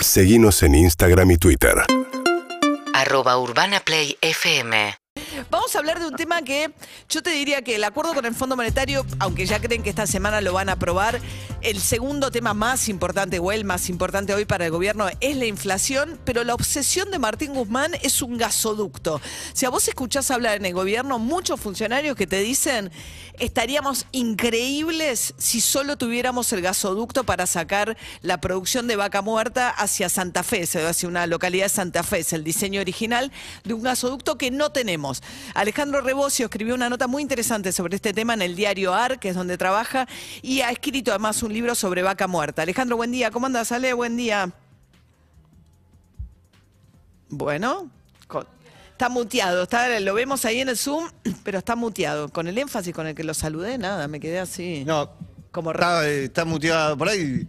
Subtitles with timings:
[0.00, 1.74] Seguimos en Instagram y Twitter.
[2.94, 4.72] arroba urbanaplayfm
[5.50, 6.70] Vamos a hablar de un tema que
[7.08, 10.06] yo te diría que el acuerdo con el Fondo Monetario, aunque ya creen que esta
[10.06, 11.20] semana lo van a aprobar,
[11.60, 15.46] el segundo tema más importante o el más importante hoy para el gobierno es la
[15.46, 19.20] inflación, pero la obsesión de Martín Guzmán es un gasoducto.
[19.54, 22.92] Si a vos escuchás hablar en el gobierno, muchos funcionarios que te dicen
[23.40, 30.08] estaríamos increíbles si solo tuviéramos el gasoducto para sacar la producción de vaca muerta hacia
[30.08, 33.32] Santa Fe, hacia una localidad de Santa Fe, es el diseño original
[33.64, 35.22] de un gasoducto que no tenemos.
[35.54, 39.30] Alejandro Rebocio escribió una nota muy interesante sobre este tema en el diario AR, que
[39.30, 40.08] es donde trabaja,
[40.42, 42.62] y ha escrito además un libro sobre vaca muerta.
[42.62, 43.30] Alejandro, buen día.
[43.30, 43.92] ¿Cómo andas, Ale?
[43.92, 44.50] Buen día.
[47.28, 47.90] Bueno,
[48.92, 49.64] está muteado.
[49.64, 51.08] Está, lo vemos ahí en el Zoom,
[51.44, 52.28] pero está muteado.
[52.28, 54.84] Con el énfasis con el que lo saludé, nada, me quedé así.
[54.84, 55.10] No,
[55.50, 57.46] como está, eh, está muteado por ahí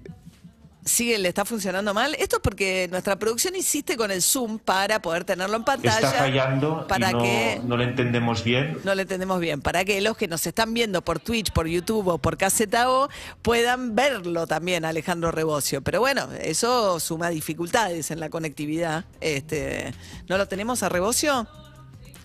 [0.89, 2.15] sigue, le está funcionando mal.
[2.15, 6.07] Esto es porque nuestra producción insiste con el Zoom para poder tenerlo en pantalla.
[6.07, 8.77] Está fallando para y no, que no lo entendemos bien.
[8.83, 9.61] No lo entendemos bien.
[9.61, 13.09] Para que los que nos están viendo por Twitch, por YouTube o por KZO
[13.41, 15.81] puedan verlo también, Alejandro Rebocio.
[15.81, 19.05] Pero bueno, eso suma dificultades en la conectividad.
[19.21, 19.93] Este,
[20.27, 21.47] ¿No lo tenemos a Rebocio?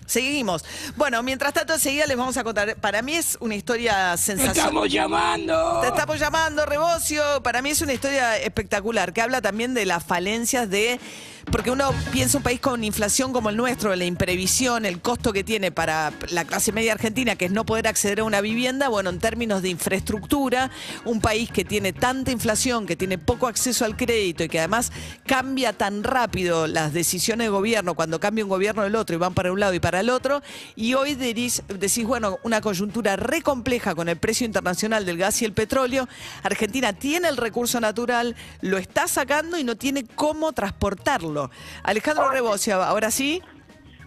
[0.07, 0.65] Seguimos.
[0.97, 2.77] Bueno, mientras tanto, enseguida les vamos a contar.
[2.77, 4.55] Para mí es una historia sensacional.
[4.55, 5.81] ¡Te estamos llamando!
[5.81, 7.43] Te estamos llamando, Rebocio.
[7.43, 11.01] Para mí es una historia espectacular que habla también de las falencias de
[11.51, 15.45] porque uno piensa un país con inflación como el nuestro, la imprevisión, el costo que
[15.45, 19.11] tiene para la clase media argentina, que es no poder acceder a una vivienda, bueno,
[19.11, 20.71] en términos de infraestructura,
[21.05, 24.93] un país que tiene tanta inflación, que tiene poco acceso al crédito y que además
[25.27, 29.35] cambia tan rápido las decisiones de gobierno cuando cambia un gobierno del otro y van
[29.35, 30.43] para un lado y para el otro,
[30.77, 35.43] y hoy decís, decís bueno, una coyuntura re compleja con el precio internacional del gas
[35.43, 36.09] y el petróleo,
[36.43, 41.34] Argentina tiene el recurso natural, lo está sacando y no tiene cómo transportarlo.
[41.83, 43.43] Alejandro Rebocio, ¿ahora sí?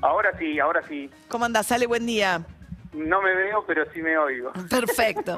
[0.01, 1.09] Ahora sí, ahora sí.
[1.27, 1.67] ¿Cómo andás?
[1.67, 2.41] Sale, buen día.
[2.93, 4.51] No me veo, pero sí me oigo.
[4.69, 5.37] Perfecto.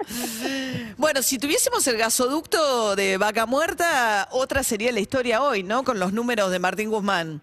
[0.97, 5.83] bueno, si tuviésemos el gasoducto de Vaca Muerta, otra sería la historia hoy, ¿no?
[5.83, 7.41] Con los números de Martín Guzmán.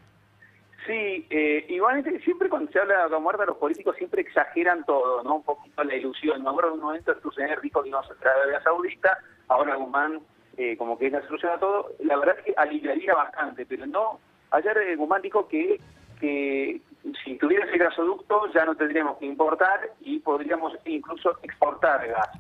[0.87, 5.23] Sí, eh, igualmente siempre cuando se habla de Vaca Muerta los políticos siempre exageran todo,
[5.25, 5.37] ¿no?
[5.37, 6.43] Un poquito la ilusión.
[6.43, 9.19] Me acuerdo un momento el funcionario rico que íbamos a traer a Arabia Saudita,
[9.49, 10.21] ahora Guzmán
[10.57, 11.93] eh, como que es la solución a todo.
[12.01, 14.21] La verdad es que aliviaría bastante, pero no
[14.56, 15.78] Ayer eh, Guzmán dijo que,
[16.19, 16.81] que
[17.25, 22.31] si tuviera ese gasoducto ya no tendríamos que importar y podríamos incluso exportar gas.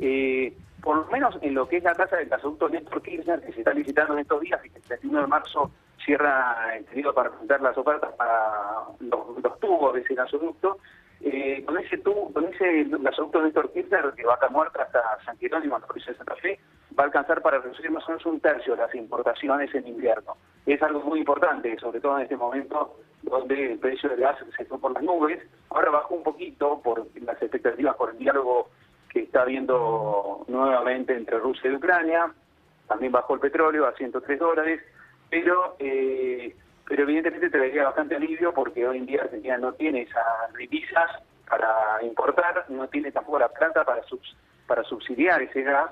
[0.00, 3.52] Eh, por lo menos en lo que es la tasa del gasoducto Néstor Kirchner, que
[3.52, 5.70] se está licitando en estos días y que el 31 de marzo
[6.04, 8.52] cierra el periodo para presentar las ofertas para
[8.98, 10.78] los, tubos de ese gasoducto,
[11.20, 15.38] eh, con ese tubo, con ese gasoducto Néstor Kirchner, que va a muerta hasta San
[15.38, 16.58] Jerónimo, en la provincia de Santa Fe,
[17.00, 20.36] va a alcanzar para reducir más o menos un tercio las importaciones en invierno.
[20.66, 24.64] Es algo muy importante, sobre todo en este momento donde el precio del gas se
[24.66, 25.42] fue por las nubes.
[25.70, 28.68] Ahora bajó un poquito por las expectativas por el diálogo
[29.08, 32.30] que está habiendo nuevamente entre Rusia y Ucrania.
[32.86, 34.82] También bajó el petróleo a 103 dólares,
[35.30, 36.54] pero eh,
[36.86, 41.10] pero evidentemente traería bastante alivio porque hoy en día Argentina no tiene esas divisas
[41.48, 44.02] para importar, no tiene tampoco la plata para,
[44.66, 45.90] para subsidiar ese gas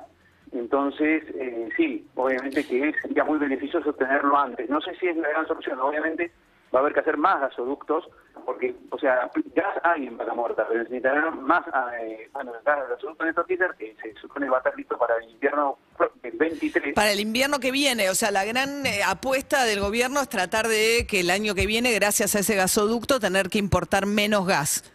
[0.53, 4.69] entonces, eh, sí, obviamente que sería muy beneficioso tenerlo antes.
[4.69, 6.33] No sé si es la gran solución, obviamente
[6.75, 8.09] va a haber que hacer más gasoductos,
[8.45, 10.33] porque, o sea, gas hay en Vaca
[10.69, 11.65] pero necesitarán más,
[12.01, 15.31] eh, bueno, el gasoducto en estos que se supone va a estar listo para el
[15.31, 15.79] invierno
[16.23, 16.95] del 23.
[16.95, 20.69] Para el invierno que viene, o sea, la gran eh, apuesta del gobierno es tratar
[20.69, 24.93] de que el año que viene, gracias a ese gasoducto, tener que importar menos gas.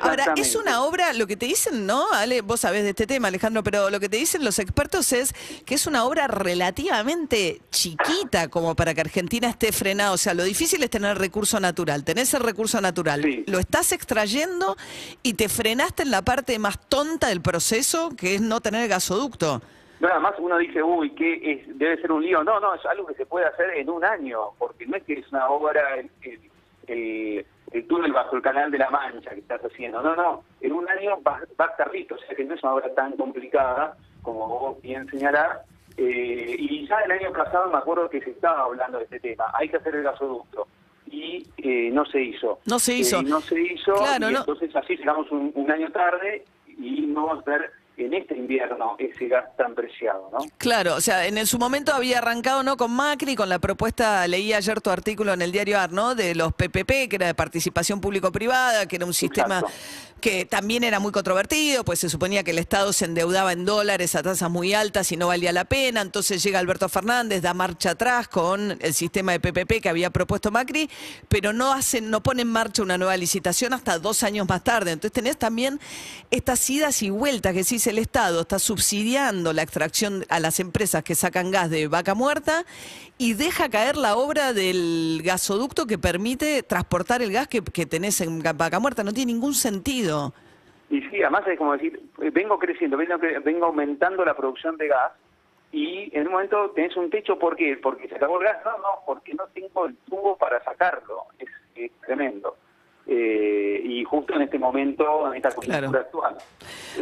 [0.00, 2.10] Ahora, es una obra, lo que te dicen, ¿no?
[2.12, 5.32] Ale, vos sabés de este tema, Alejandro, pero lo que te dicen los expertos es
[5.64, 10.12] que es una obra relativamente chiquita como para que Argentina esté frenada.
[10.12, 12.04] O sea, lo difícil es tener recurso natural.
[12.04, 14.76] Tenés el recurso natural, lo estás extrayendo
[15.22, 19.62] y te frenaste en la parte más tonta del proceso, que es no tener gasoducto.
[20.00, 22.44] No, además uno dice, uy, que debe ser un lío.
[22.44, 25.14] No, no, es algo que se puede hacer en un año, porque no es que
[25.14, 27.44] es una obra el
[27.88, 30.02] túnel bajo el canal de la Mancha que estás haciendo.
[30.02, 32.62] No, no, en un año va, va a estar listo, o sea que no es
[32.62, 35.58] una obra tan complicada como vos bien señalás.
[35.96, 39.46] Eh, y ya el año pasado me acuerdo que se estaba hablando de este tema,
[39.54, 40.68] hay que hacer el gasoducto.
[41.10, 42.60] Y eh, no se hizo.
[42.66, 43.20] No se hizo.
[43.20, 47.44] Eh, no se hizo, y entonces así llegamos un, año tarde y no vamos a
[47.44, 50.38] tener en este invierno ese gas tan preciado, ¿no?
[50.56, 54.52] Claro, o sea, en su momento había arrancado no con Macri, con la propuesta, leí
[54.52, 56.14] ayer tu artículo en el diario AR, ¿no?
[56.14, 59.76] De los PPP, que era de participación público-privada, que era un sistema Exacto.
[60.20, 64.14] que también era muy controvertido, pues se suponía que el Estado se endeudaba en dólares
[64.14, 66.00] a tasas muy altas y no valía la pena.
[66.00, 70.50] Entonces llega Alberto Fernández, da marcha atrás con el sistema de PPP que había propuesto
[70.50, 70.88] Macri,
[71.28, 74.92] pero no hacen, no pone en marcha una nueva licitación hasta dos años más tarde.
[74.92, 75.80] Entonces tenés también
[76.30, 81.02] estas idas y vueltas que decís el Estado está subsidiando la extracción a las empresas
[81.02, 82.64] que sacan gas de vaca muerta
[83.16, 88.42] y deja caer la obra del gasoducto que permite transportar el gas que, tenés en
[88.42, 89.02] vaca muerta.
[89.02, 90.32] No tiene ningún sentido.
[90.90, 94.88] Y sí, además es como decir, eh, vengo creciendo, vengo, vengo aumentando la producción de
[94.88, 95.12] gas
[95.72, 97.76] y en un momento tenés un techo, ¿por qué?
[97.76, 101.90] Porque se acabó el gas, no, no, porque no tengo el tubo para sacarlo, es
[102.06, 102.56] tremendo.
[103.10, 105.98] Eh, y justo en este momento, en esta coyuntura Claro.
[106.04, 106.36] actual.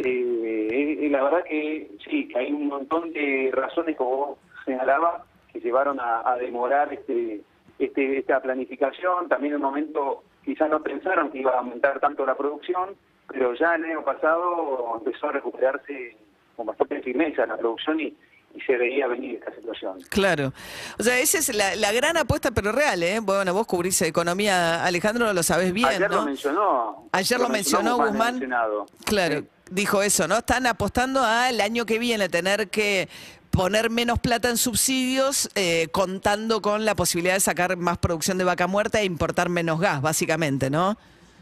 [0.03, 5.23] Eh, eh, la verdad que sí, que hay un montón de razones, como vos señalabas,
[5.51, 7.41] que llevaron a, a demorar este,
[7.77, 9.27] este, esta planificación.
[9.27, 12.95] También en un momento quizás no pensaron que iba a aumentar tanto la producción,
[13.27, 16.15] pero ya el año pasado empezó a recuperarse
[16.55, 18.15] con bastante firmeza la producción y,
[18.57, 19.99] y se veía venir esta situación.
[20.09, 20.51] Claro.
[20.97, 23.19] O sea, esa es la, la gran apuesta, pero real, ¿eh?
[23.19, 26.17] Bueno, vos cubrís economía, Alejandro, lo sabés bien, Ayer ¿no?
[26.17, 27.09] lo mencionó.
[27.11, 28.41] Ayer lo mencionó en Guzmán.
[28.41, 28.85] el.
[29.05, 29.47] Claro, Sí.
[29.71, 30.37] dijo eso, ¿no?
[30.37, 33.07] Están apostando al año que viene tener que
[33.51, 38.43] poner menos plata en subsidios, eh, contando con la posibilidad de sacar más producción de
[38.43, 40.97] vaca muerta e importar menos gas, básicamente, ¿no?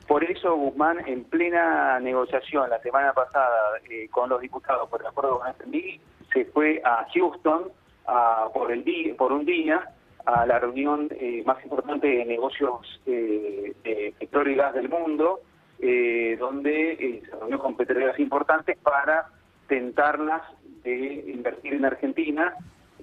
[0.07, 3.49] Por eso Guzmán, en plena negociación la semana pasada
[3.89, 5.99] eh, con los diputados por el acuerdo con FMI,
[6.35, 7.69] se fue a Houston
[8.05, 9.89] a- por, el día, por un día
[10.25, 15.39] a la reunión eh, más importante de negocios eh, de petróleo y gas del mundo,
[15.79, 19.27] eh, donde eh, se reunió con petroleras importantes para
[19.67, 20.41] tentarlas
[20.83, 22.53] de invertir en Argentina,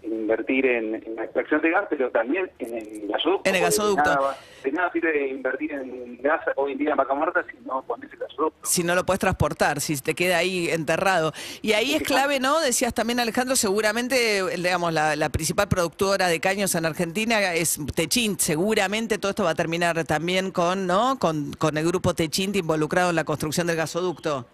[0.03, 3.49] invertir en, en la extracción de gas, pero también en el gasoducto.
[3.49, 4.11] En el gasoducto.
[4.11, 7.57] De nada, de nada sirve invertir en gas hoy en día en vaca muerta si
[7.67, 8.67] no pones el gasoducto.
[8.67, 11.33] Si no lo puedes transportar, si te queda ahí enterrado.
[11.63, 12.61] Y ahí es clave, ¿no?
[12.61, 18.41] Decías también, Alejandro, seguramente, digamos, la, la principal productora de caños en Argentina es Techint.
[18.41, 21.19] Seguramente todo esto va a terminar también con, ¿no?
[21.19, 24.47] Con, con el grupo Techint involucrado en la construcción del gasoducto.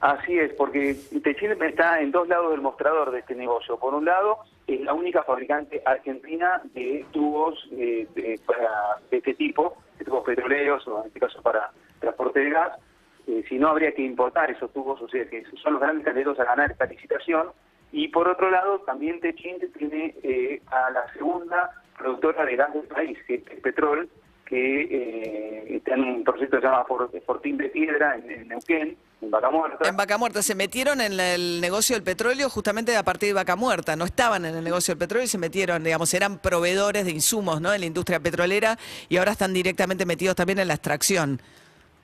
[0.00, 3.76] Así es, porque Techint está en dos lados del mostrador de este negocio.
[3.76, 4.38] Por un lado,
[4.74, 10.24] es la única fabricante argentina de tubos eh, de, para- de este tipo, de tubos
[10.24, 12.78] petroleros o en este caso para transporte de gas.
[13.26, 16.40] Eh, si no, habría que importar esos tubos, o sea que son los grandes candidatos
[16.40, 17.48] a ganar esta licitación.
[17.92, 22.84] Y por otro lado, también Techint tiene eh, a la segunda productora de gas del
[22.86, 24.08] país, que es Petrol,
[24.46, 28.48] que eh, está en un proyecto que se llama For- Fortín de Piedra en, en
[28.48, 29.88] Neuquén, en Vaca Muerta.
[29.88, 33.56] En Vaca Muerta se metieron en el negocio del petróleo justamente a partir de Vaca
[33.56, 33.94] Muerta.
[33.96, 37.60] No estaban en el negocio del petróleo y se metieron, digamos, eran proveedores de insumos,
[37.60, 37.72] ¿no?
[37.72, 38.78] En la industria petrolera
[39.08, 41.40] y ahora están directamente metidos también en la extracción.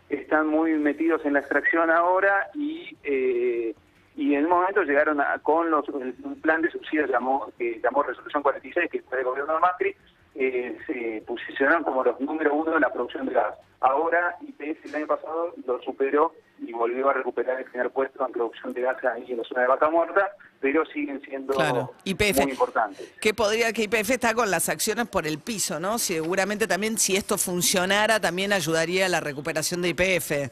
[0.09, 3.75] están muy metidos en la extracción ahora y eh,
[4.19, 8.03] y en un momento llegaron a- con los, un plan de subsidios llamó, que llamó
[8.03, 9.95] Resolución 46, que fue del gobierno de Macri,
[10.37, 13.55] eh, se posicionaron como los número uno en la producción de gas.
[13.81, 18.33] Ahora IPS el año pasado lo superó y volvió a recuperar el primer puesto en
[18.33, 20.31] producción de gas ahí en la zona de Vaca Muerta,
[20.61, 22.43] pero siguen siendo Claro, YPF.
[22.43, 23.13] muy importantes.
[23.21, 25.99] Que podría, que IPF está con las acciones por el piso, ¿no?
[25.99, 30.51] Seguramente también si esto funcionara también ayudaría a la recuperación de IPF.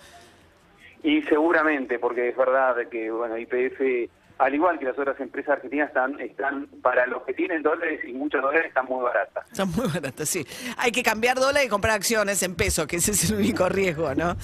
[1.02, 5.88] Y seguramente, porque es verdad que bueno IPF, al igual que las otras empresas argentinas,
[5.88, 9.44] están, están para los que tienen dólares y muchos dólares, están muy baratas.
[9.50, 10.46] Están muy baratas, sí.
[10.76, 14.14] Hay que cambiar dólares y comprar acciones en pesos, que ese es el único riesgo,
[14.14, 14.36] ¿no?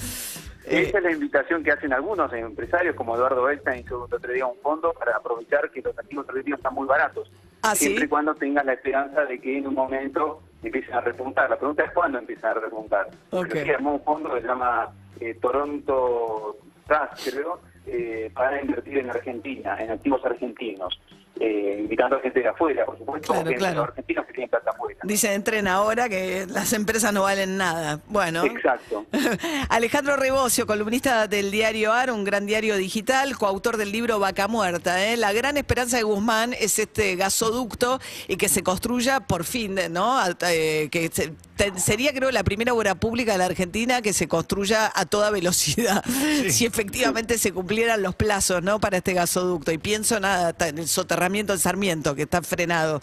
[0.65, 4.45] Eh, Esa es la invitación que hacen algunos empresarios, como Eduardo Einstein hizo otro día
[4.45, 7.31] un fondo para aprovechar que los activos argentinos están muy baratos.
[7.63, 11.49] ¿Ah, siempre y cuando tengan la esperanza de que en un momento empiecen a repuntar.
[11.49, 13.07] La pregunta es cuándo empiezan a repuntar.
[13.31, 13.47] Ok.
[13.49, 14.89] Creo que armó un fondo que se llama
[15.19, 20.99] eh, Toronto Trust, creo, eh, para invertir en Argentina, en activos argentinos.
[21.43, 23.75] Eh, invitando a gente de afuera, por supuesto, Claro, porque claro.
[23.79, 24.99] los argentinos que tienen plata afuera.
[25.03, 27.99] Dicen, entren ahora que las empresas no valen nada.
[28.09, 28.45] Bueno.
[28.45, 29.07] Exacto.
[29.69, 35.03] Alejandro Rebocio, columnista del diario AR, un gran diario digital, coautor del libro Vaca Muerta.
[35.03, 35.17] ¿eh?
[35.17, 40.19] La gran esperanza de Guzmán es este gasoducto y que se construya por fin, ¿no?
[40.47, 44.27] Eh, que se- te- sería, creo, la primera obra pública de la Argentina que se
[44.27, 46.03] construya a toda velocidad,
[46.49, 48.79] si efectivamente se cumplieran los plazos, ¿no?
[48.79, 49.71] Para este gasoducto.
[49.71, 53.01] Y pienso nada, el soterramiento del Sarmiento, que está frenado.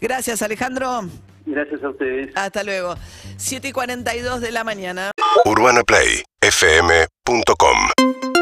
[0.00, 1.02] Gracias, Alejandro.
[1.46, 2.30] Gracias a ustedes.
[2.34, 2.96] Hasta luego.
[3.36, 5.10] 7 y 42 de la mañana.
[5.44, 8.39] UrbanaPlayFM.com